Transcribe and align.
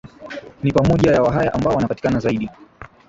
ni 0.63 0.71
pamoja 0.71 1.11
na 1.11 1.21
Wahaya 1.21 1.53
ambao 1.53 1.73
wanapatikana 1.75 2.19
zaidi 2.19 2.49